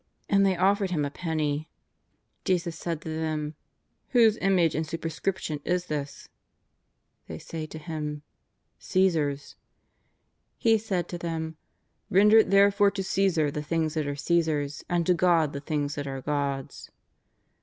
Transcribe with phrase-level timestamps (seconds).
[0.27, 1.69] And they offered Him a penny.
[2.43, 3.53] Jesus said to them:"
[4.13, 6.27] Whose image and superscrip tion is this?"
[7.27, 8.23] They say to Him:"
[8.81, 9.57] Cfesar's."
[10.57, 11.53] He said to them:^'
[12.15, 16.07] Render therefore to Caesar the things that are Caesar's and to God the things that
[16.07, 16.89] are God's."